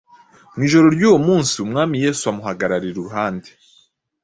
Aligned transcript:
Mu 0.53 0.61
ijoro 0.67 0.87
ry’uwo 0.95 1.19
munsi, 1.27 1.53
Umwami 1.65 1.95
Yesu 2.03 2.23
amuhagarara 2.31 2.85
iruhande, 2.91 3.49